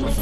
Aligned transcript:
you 0.00 0.20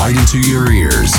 right 0.00 0.16
into 0.16 0.40
your 0.48 0.72
ears. 0.72 1.12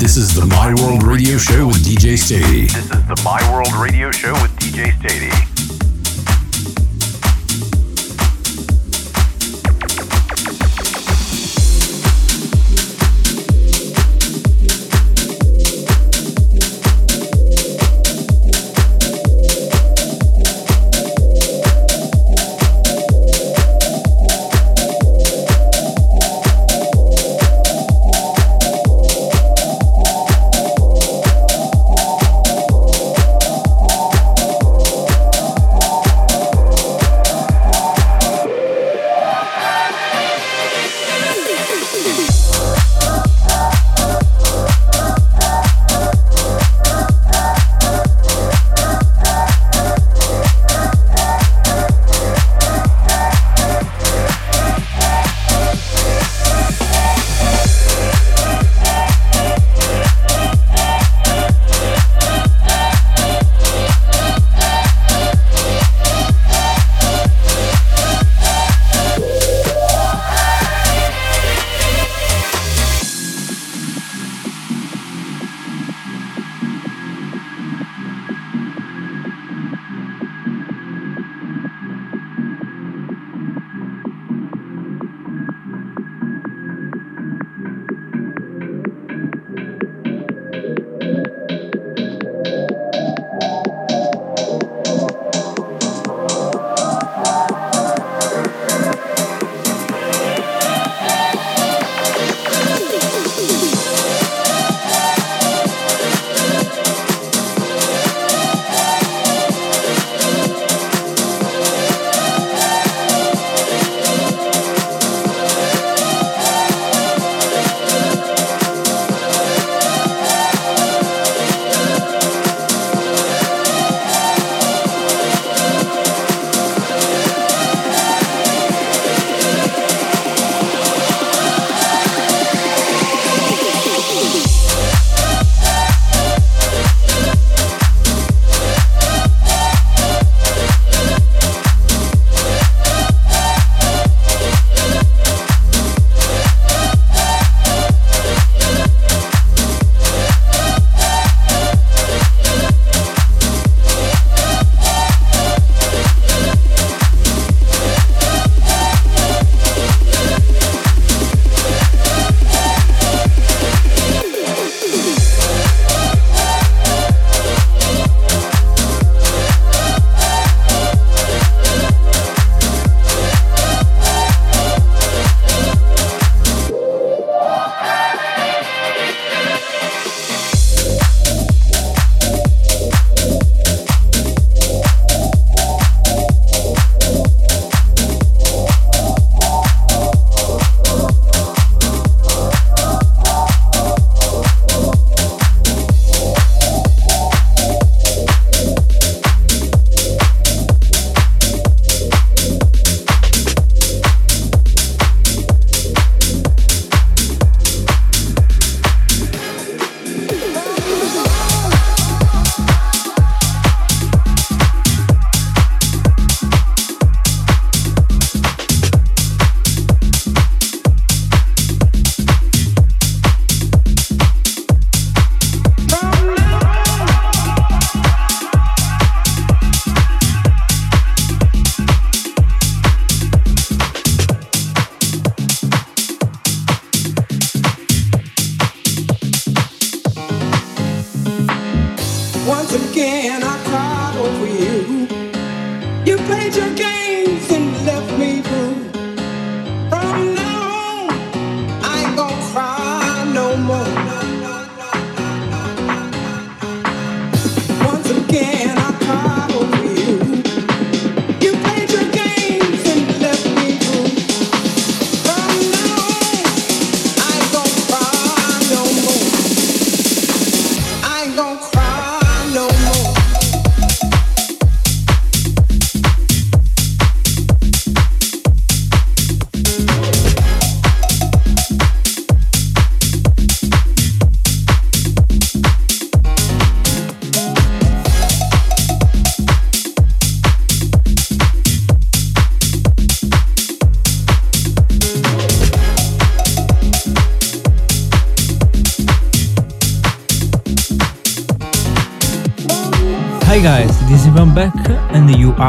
This 0.00 0.16
is 0.16 0.34
the 0.34 0.44
My 0.46 0.74
World 0.82 1.04
Radio 1.04 1.38
Show 1.38 1.68
with 1.68 1.76
DJ 1.76 2.14
Stady. 2.14 2.66
This 2.72 2.90
is 2.90 3.06
the 3.06 3.20
My 3.24 3.40
World 3.52 3.72
Radio 3.74 4.10
Show 4.10 4.32
with 4.32 4.50
DJ 4.56 4.90
Stady. 4.98 5.55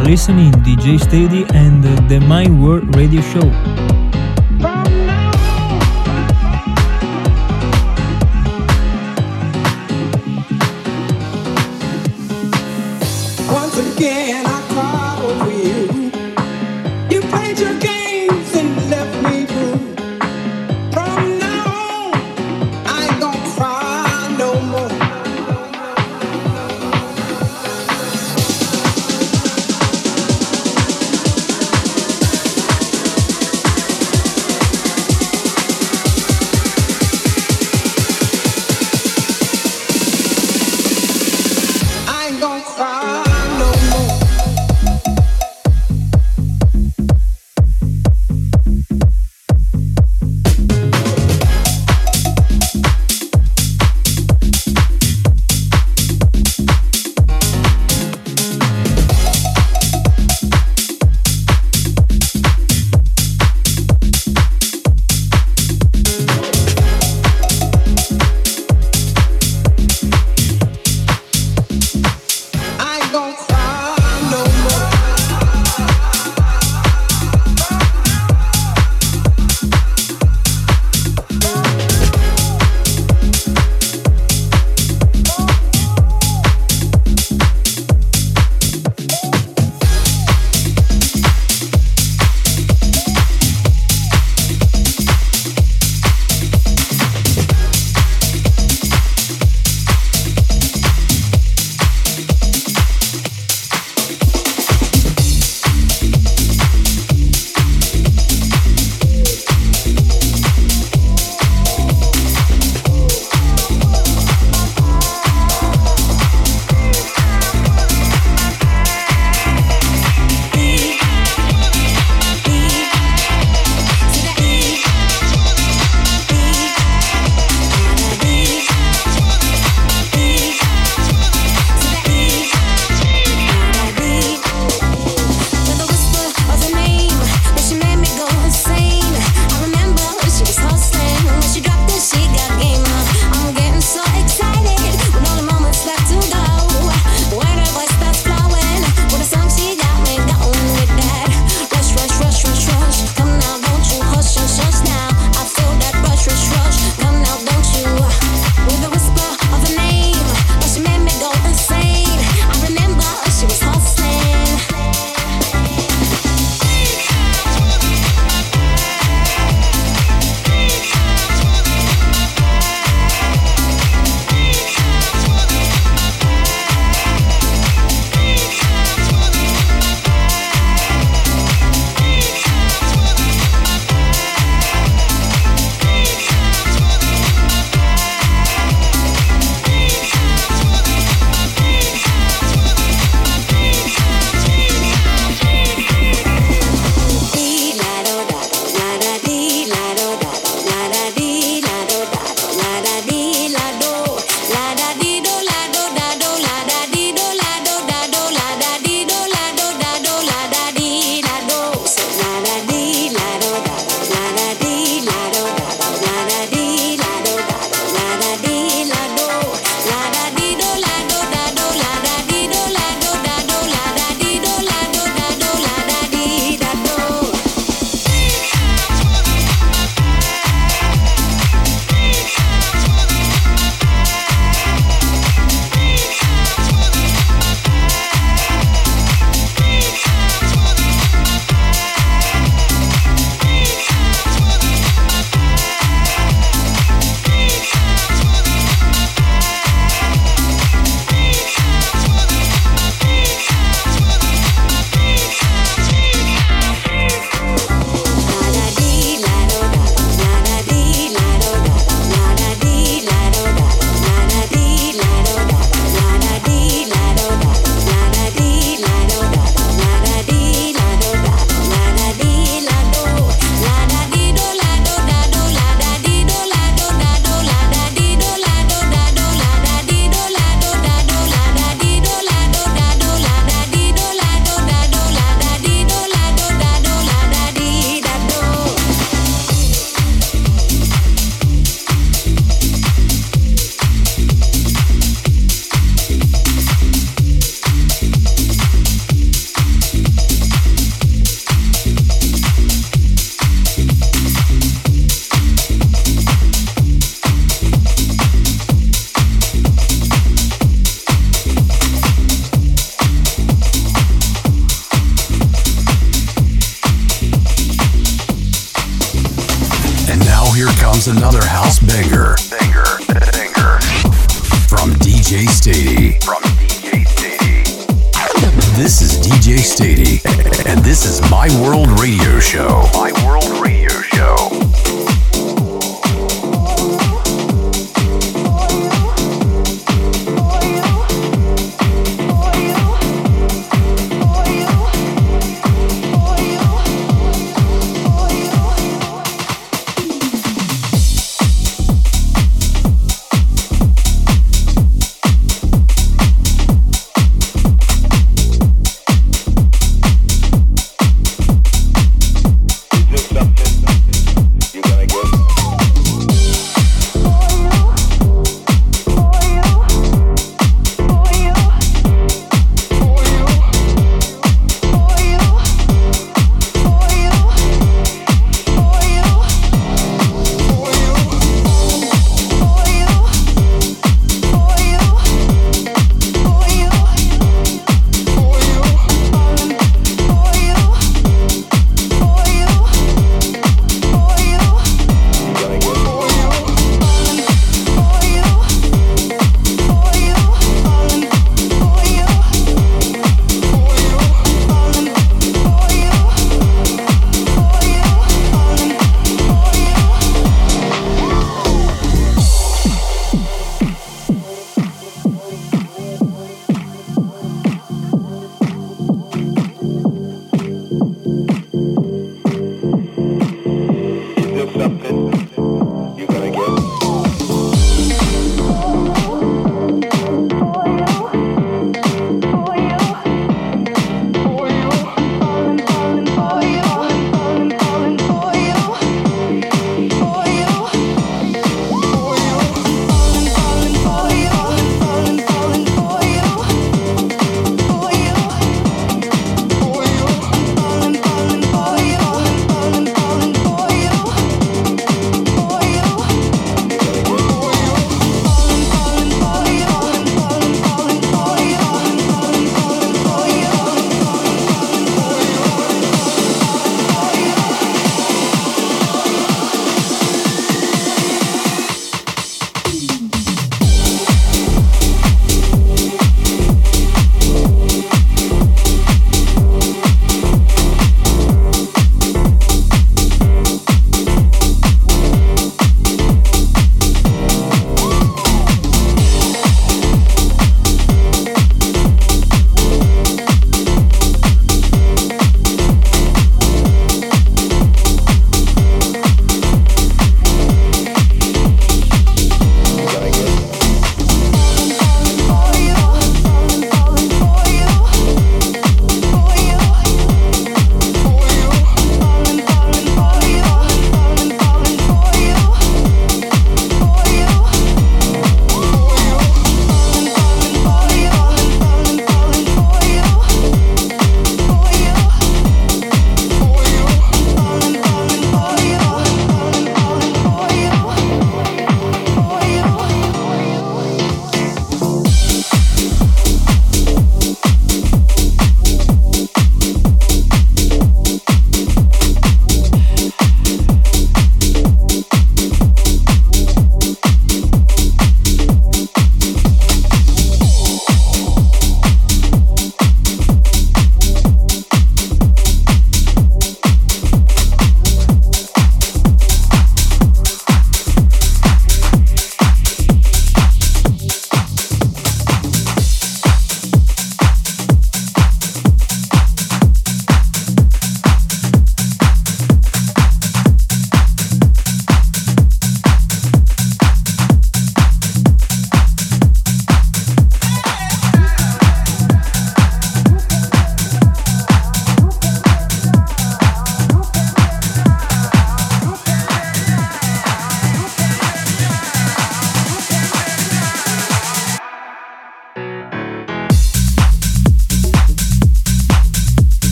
are 0.00 0.04
listening 0.04 0.52
DJ 0.64 0.98
Steady 1.00 1.44
and 1.54 1.82
the 2.08 2.20
My 2.20 2.48
World 2.48 2.94
radio 2.96 3.20
show. 3.20 3.69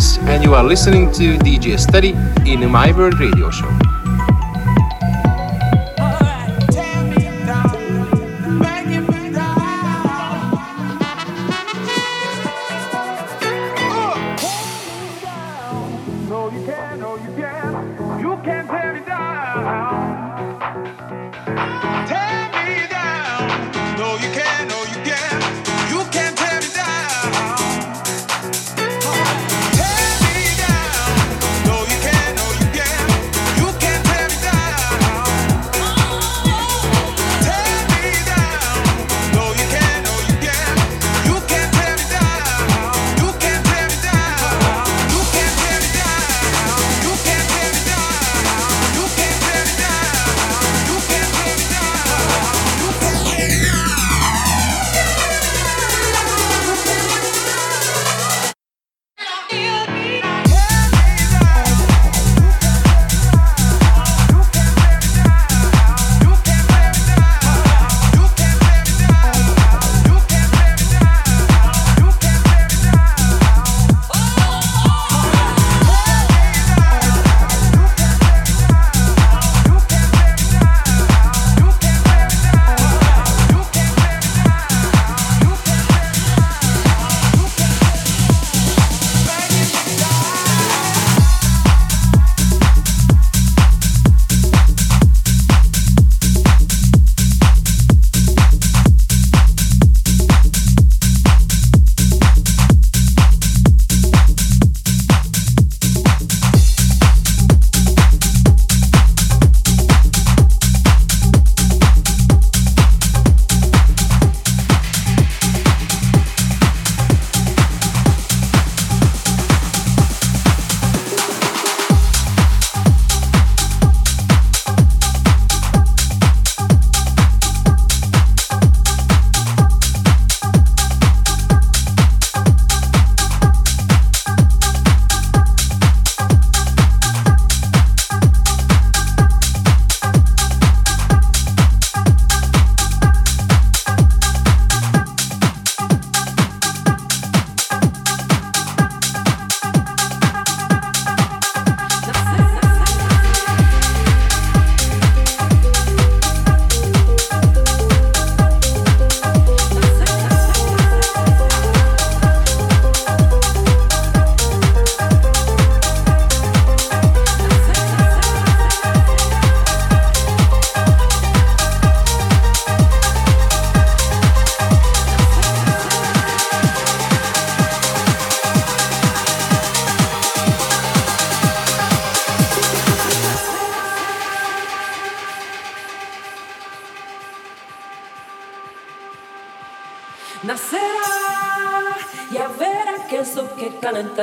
And 0.00 0.42
you 0.42 0.54
are 0.54 0.64
listening 0.64 1.12
to 1.12 1.36
DJ 1.38 1.78
Study 1.78 2.10
in 2.50 2.70
My 2.70 2.90
World 2.92 3.20
Radio 3.20 3.50
Show. 3.50 3.89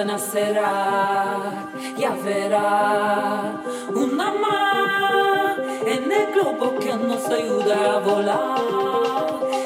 Nacerá, 0.06 1.68
ya 1.96 2.12
verá 2.24 3.54
una 3.94 4.32
más 4.34 5.58
en 5.86 6.12
el 6.12 6.34
globo 6.34 6.76
que 6.80 6.94
nos 6.96 7.26
ayuda 7.30 7.96
a 7.96 8.00
volar, 8.00 8.62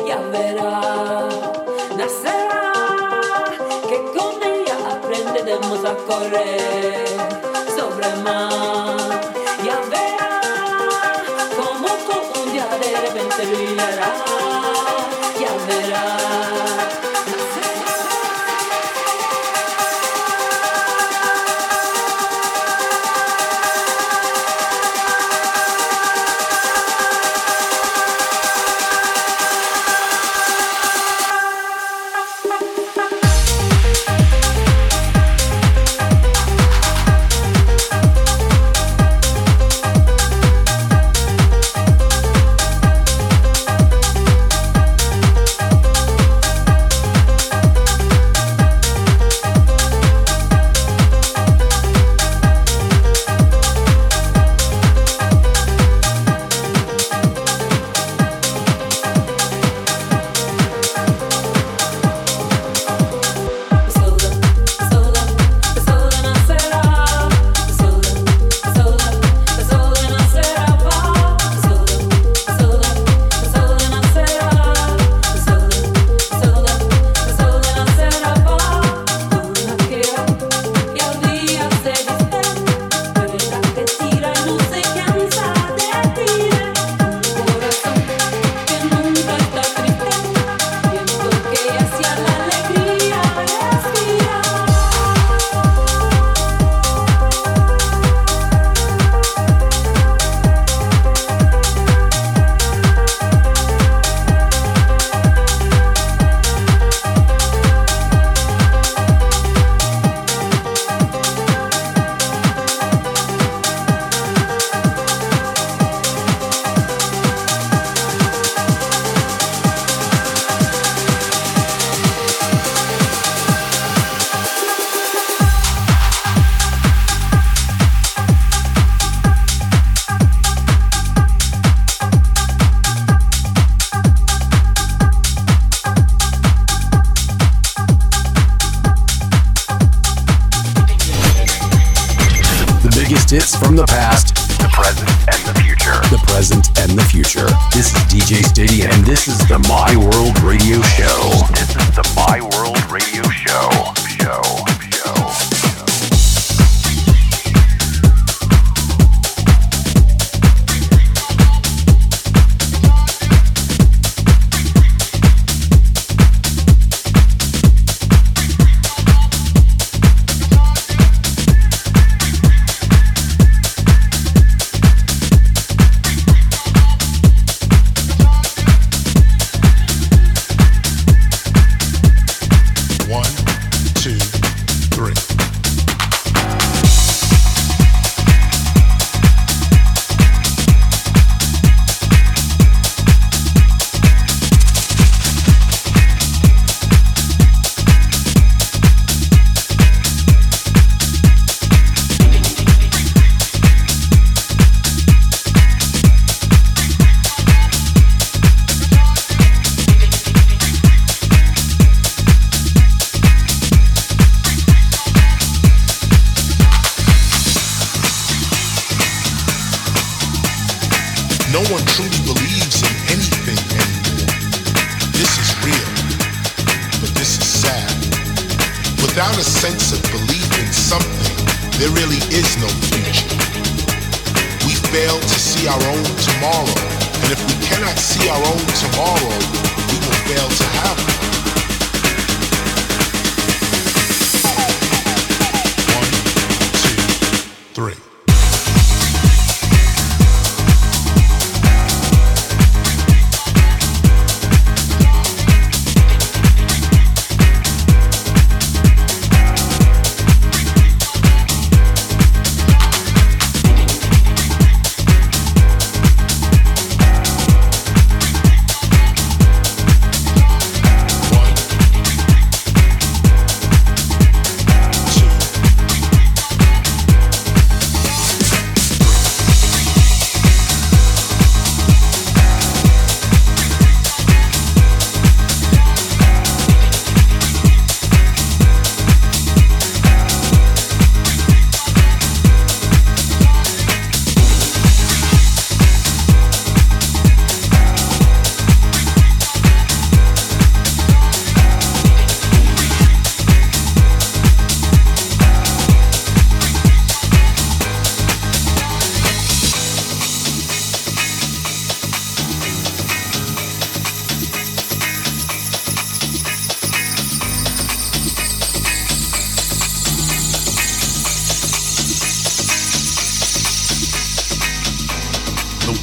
ya 0.05 0.17
verá, 0.31 1.29
nacerá, 1.97 2.73
que 3.87 3.97
con 4.17 4.43
ella 4.43 4.75
aprenderemos 4.91 5.85
a 5.85 5.95
correr 6.07 7.07
sobre 7.77 8.07
el 8.09 8.23
mar, 8.23 8.97
ya 9.63 9.79
verá, 9.89 10.41
como 11.55 11.87
todo 11.87 12.43
un 12.43 12.51
día 12.51 12.67
de 12.81 12.91
repente 13.01 13.41
brillará, 13.45 14.13
ya 15.41 15.53
verá. 15.65 16.11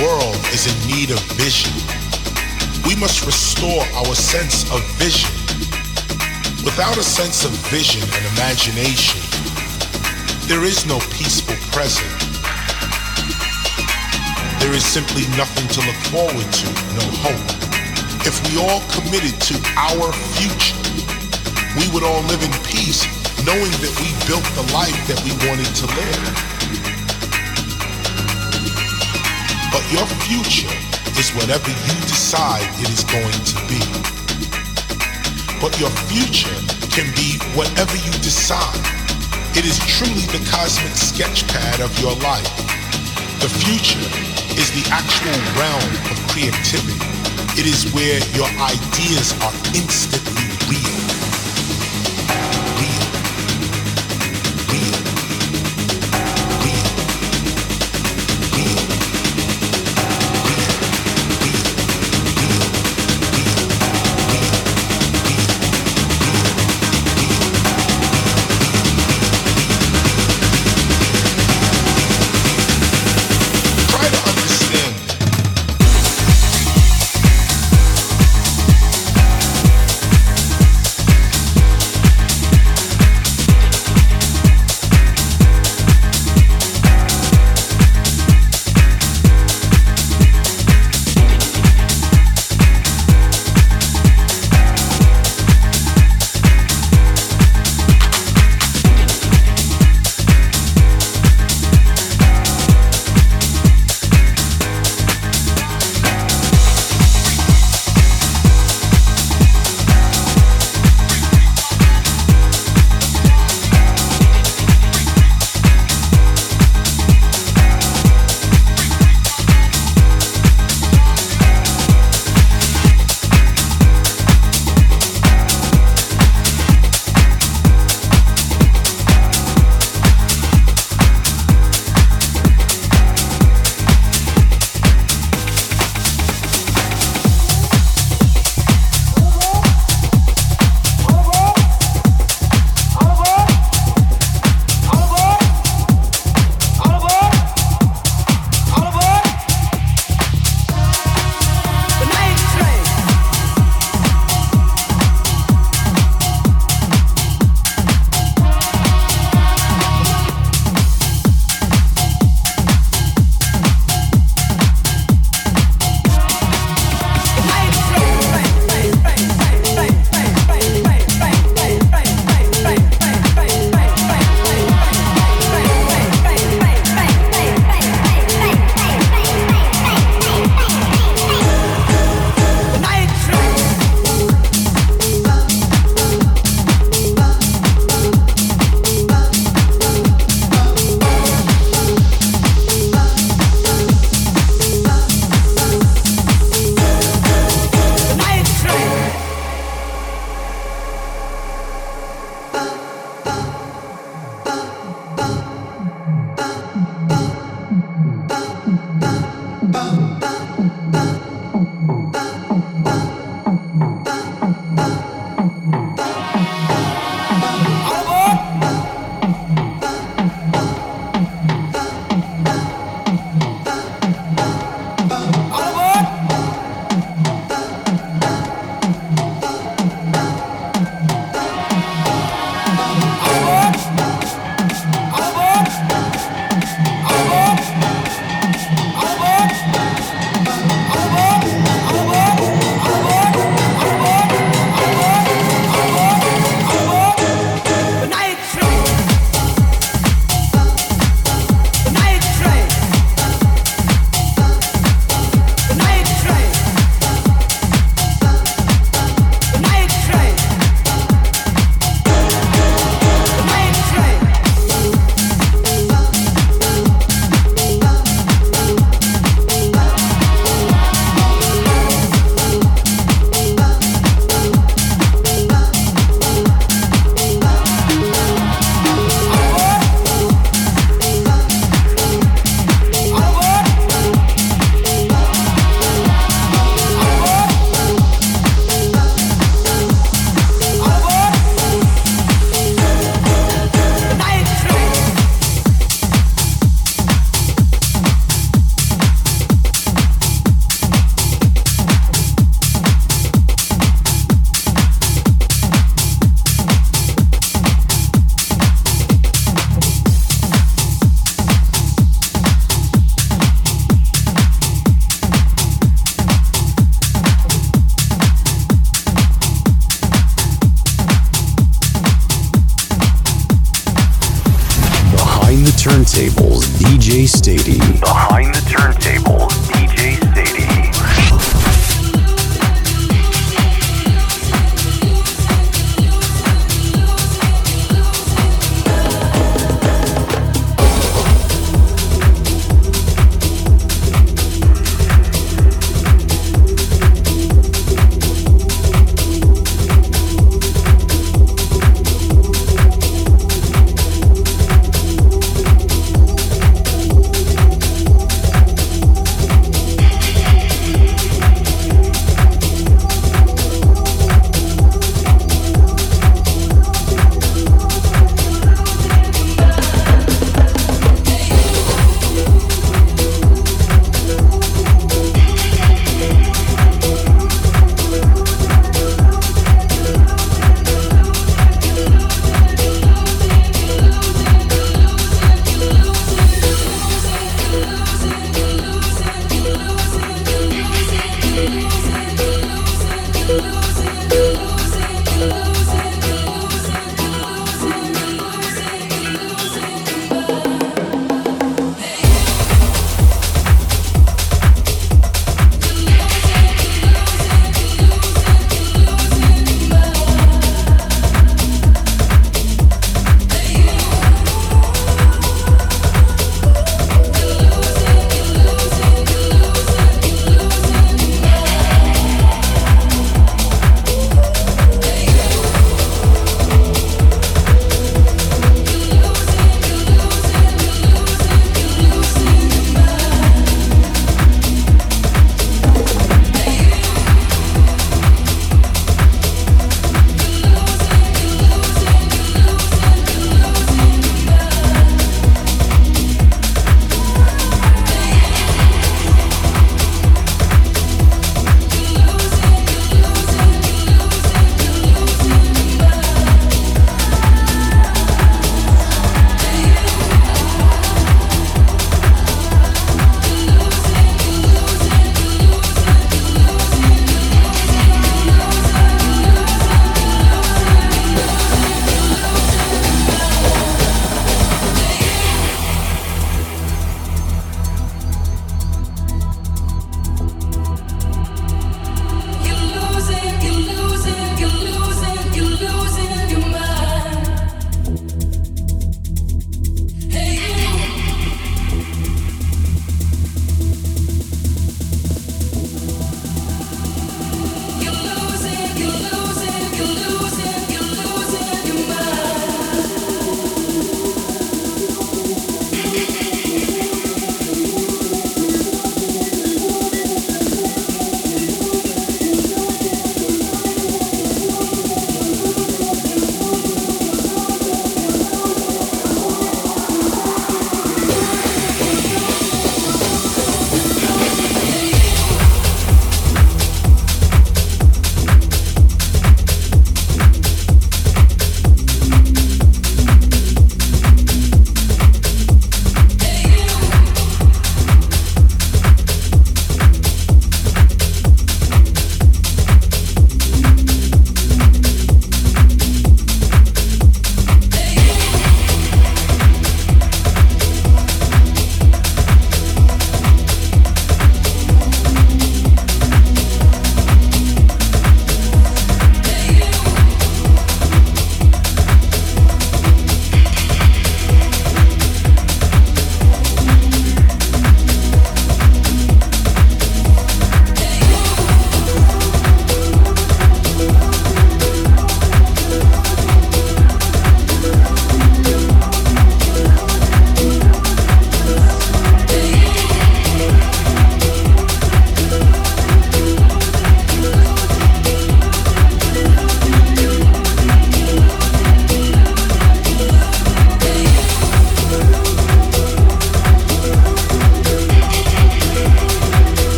World 0.00 0.36
is 0.52 0.70
in 0.70 0.76
need 0.86 1.10
of 1.10 1.20
vision. 1.34 1.72
We 2.86 2.94
must 2.96 3.26
restore 3.26 3.82
our 3.98 4.14
sense 4.14 4.64
of 4.70 4.80
vision. 4.96 5.30
Without 6.64 6.96
a 6.96 7.02
sense 7.02 7.44
of 7.44 7.50
vision 7.68 8.02
and 8.02 8.24
imagination, 8.36 9.20
there 10.46 10.64
is 10.64 10.86
no 10.86 10.98
peaceful 11.10 11.56
present. 11.74 12.08
There 14.60 14.72
is 14.72 14.84
simply 14.84 15.26
nothing 15.36 15.66
to 15.74 15.80
look 15.82 16.00
forward 16.14 16.46
to, 16.46 16.66
no 16.94 17.06
hope. 17.26 17.48
If 18.24 18.38
we 18.46 18.60
all 18.62 18.80
committed 18.94 19.40
to 19.50 19.54
our 19.76 20.12
future, 20.38 20.78
we 21.76 21.90
would 21.90 22.04
all 22.04 22.22
live 22.30 22.42
in 22.42 22.52
peace, 22.62 23.02
knowing 23.44 23.72
that 23.82 23.94
we 23.98 24.14
built 24.30 24.46
the 24.54 24.66
life 24.72 24.96
that 25.08 25.18
we 25.24 25.32
wanted 25.48 25.70
to 25.82 25.86
live. 25.86 26.51
But 29.72 29.84
your 29.90 30.06
future 30.28 30.68
is 31.18 31.32
whatever 31.32 31.70
you 31.70 31.96
decide 32.04 32.68
it 32.78 32.90
is 32.92 33.04
going 33.08 33.32
to 33.32 33.56
be. 33.66 33.80
But 35.60 35.80
your 35.80 35.90
future 36.12 36.52
can 36.92 37.08
be 37.16 37.40
whatever 37.56 37.96
you 37.96 38.12
decide. 38.20 38.76
It 39.56 39.64
is 39.64 39.78
truly 39.88 40.28
the 40.28 40.44
cosmic 40.52 40.92
sketchpad 40.92 41.80
of 41.80 41.92
your 42.00 42.14
life. 42.20 42.52
The 43.40 43.48
future 43.48 44.04
is 44.60 44.68
the 44.76 44.84
actual 44.92 45.40
realm 45.56 45.92
of 46.12 46.16
creativity. 46.28 47.00
It 47.58 47.66
is 47.66 47.90
where 47.92 48.20
your 48.36 48.48
ideas 48.60 49.32
are 49.40 49.52
instantly 49.74 50.31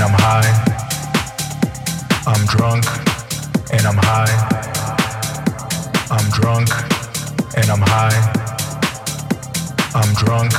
and 0.00 0.08
I'm 0.08 0.18
high. 0.18 0.50
I'm 2.26 2.46
drunk 2.46 2.84
and 3.70 3.86
I'm 3.86 3.98
high. 3.98 4.32
I'm 6.10 6.30
drunk 6.30 6.70
and 7.54 7.70
I'm 7.70 7.82
high. 7.82 8.16
I'm 9.94 10.14
drunk 10.14 10.52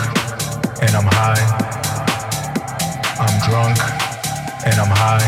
and 0.82 0.96
I'm 0.96 1.08
high. 1.10 1.42
I'm 3.18 3.36
drunk 3.50 3.78
and 4.66 4.78
I'm 4.80 4.94
high. 4.94 5.26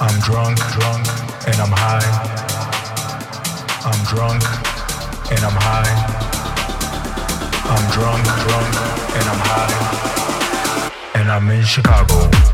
I'm 0.00 0.20
drunk, 0.20 0.58
drunk 0.78 1.06
and 1.48 1.58
I'm 1.58 1.72
high. 1.74 2.06
I'm 3.82 4.00
drunk 4.06 4.44
and 5.32 5.42
I'm 5.42 5.58
high. 5.58 5.90
I'm 7.66 7.84
drunk, 7.90 8.22
drunk, 8.46 8.74
and 9.16 9.26
I'm 9.28 9.40
high. 9.42 9.98
And 11.28 11.44
I'm 11.44 11.50
in 11.50 11.62
Chicago. 11.62 12.47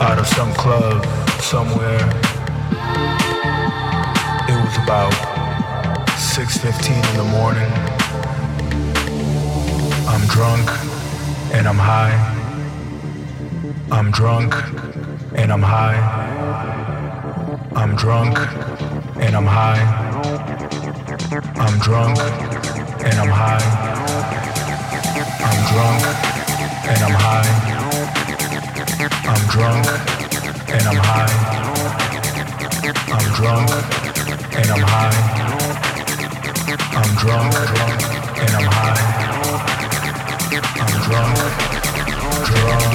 Out 0.00 0.18
of 0.18 0.26
some 0.26 0.52
club 0.54 1.04
somewhere. 1.40 2.00
It 4.48 4.58
was 4.64 4.76
about 4.84 5.14
6:15 6.18 7.02
in 7.10 7.16
the 7.16 7.28
morning. 7.38 7.70
I'm 10.08 10.24
drunk 10.26 10.68
and 11.52 11.66
I'm 11.66 11.78
high. 11.78 12.16
I'm 13.90 14.10
drunk 14.10 14.54
and 15.34 15.52
I'm 15.52 15.62
high. 15.62 15.98
I'm 17.74 17.94
drunk 17.96 18.38
and 19.20 19.36
I'm 19.36 19.46
high. 19.46 19.84
I'm 21.64 21.78
drunk 21.78 22.18
and 23.08 23.16
I'm 23.22 23.28
high. 23.28 23.66
I'm 25.48 25.60
drunk 25.72 26.02
and 26.88 27.02
I'm 27.04 27.14
high. 27.14 27.75
I'm 29.28 29.42
drunk 29.48 29.86
and 30.68 30.86
I'm 30.86 30.96
high. 31.02 31.34
I'm 33.10 33.26
drunk 33.34 33.70
and 34.54 34.70
I'm 34.70 34.82
high. 34.82 35.46
I'm 36.94 37.10
drunk, 37.16 37.52
drunk 37.52 38.02
and 38.38 38.54
I'm 38.54 38.70
high. 38.70 39.02
I'm 40.78 40.94
drunk, 41.02 41.36
drunk, 42.46 42.86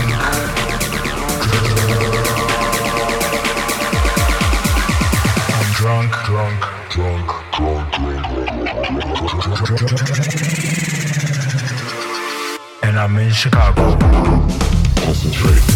I'm 5.57 5.67
drunk, 5.75 6.11
drunk, 6.25 6.59
drunk, 6.91 7.27
drunk, 7.51 7.91
drunk. 7.91 7.91
And 12.83 12.95
I'm 12.97 13.17
in 13.17 13.31
Chicago. 13.31 13.97
Concentrate. 14.95 15.70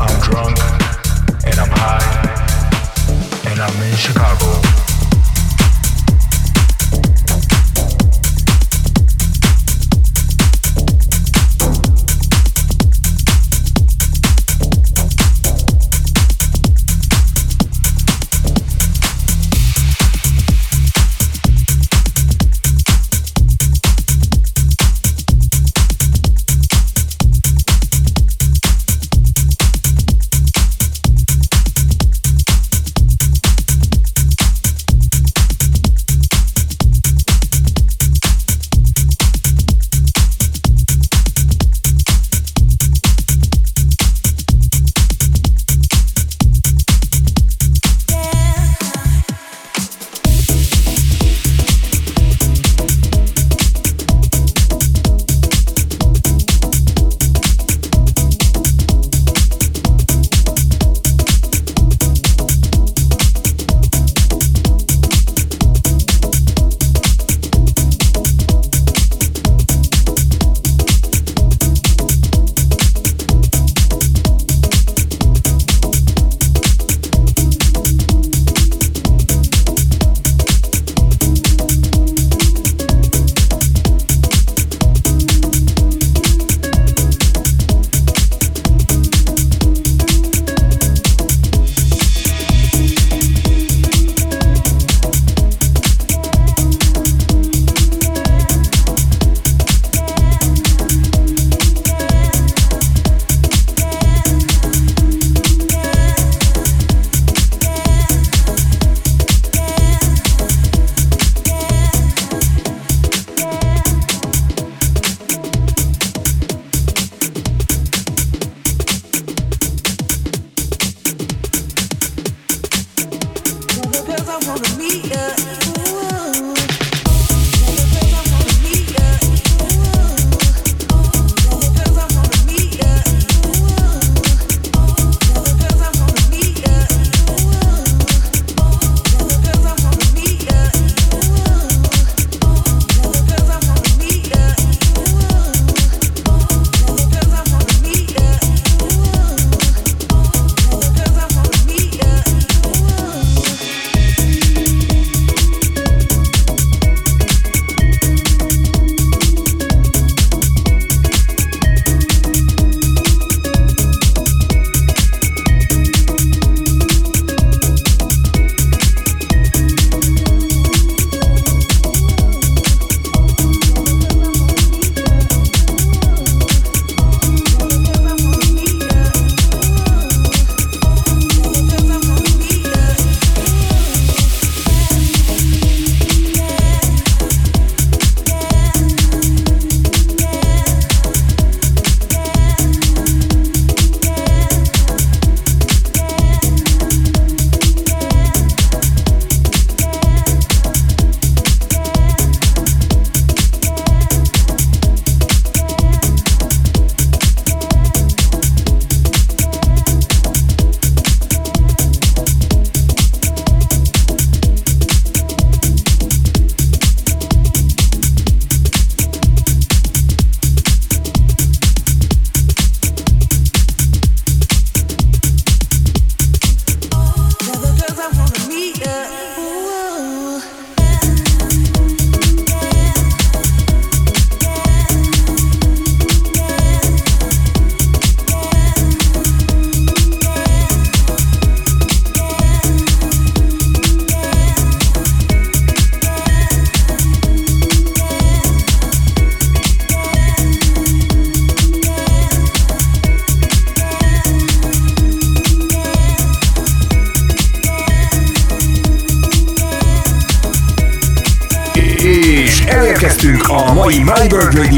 I'm 0.00 0.20
drunk 0.20 0.58
and 1.44 1.58
I'm 1.58 1.70
high 1.70 2.06
and 3.46 3.60
I'm 3.60 3.82
in 3.82 3.96
Chicago. 3.96 4.79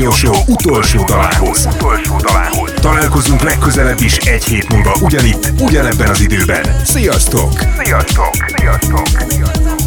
Radio 0.03 0.17
Show 0.17 0.43
utolsó 0.47 1.05
dalához. 1.05 1.69
Utolsó 1.75 2.17
dalához. 2.17 2.73
Találkozunk 2.81 3.43
legközelebb 3.43 4.01
is 4.01 4.17
egy 4.17 4.45
hét 4.45 4.73
múlva 4.73 4.95
ugyanitt, 5.01 5.53
ugyanebben 5.61 6.09
az 6.09 6.21
időben. 6.21 6.65
Sziasztok! 6.85 7.53
Sziasztok! 7.85 8.31
Sziasztok! 8.57 9.07
Sziasztok! 9.29 9.82